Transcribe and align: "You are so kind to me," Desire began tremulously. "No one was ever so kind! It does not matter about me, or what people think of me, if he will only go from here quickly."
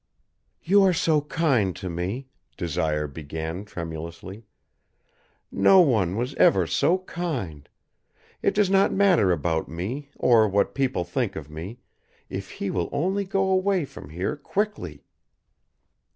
"You 0.63 0.81
are 0.81 0.93
so 0.93 1.21
kind 1.21 1.75
to 1.75 1.87
me," 1.87 2.27
Desire 2.57 3.05
began 3.05 3.65
tremulously. 3.65 4.47
"No 5.51 5.79
one 5.81 6.15
was 6.15 6.33
ever 6.37 6.65
so 6.65 6.97
kind! 6.97 7.69
It 8.41 8.55
does 8.55 8.71
not 8.71 8.91
matter 8.91 9.31
about 9.31 9.69
me, 9.69 10.09
or 10.17 10.47
what 10.49 10.73
people 10.73 11.03
think 11.03 11.35
of 11.35 11.51
me, 11.51 11.81
if 12.31 12.49
he 12.53 12.71
will 12.71 12.89
only 12.91 13.25
go 13.25 13.85
from 13.85 14.09
here 14.09 14.35
quickly." 14.35 15.03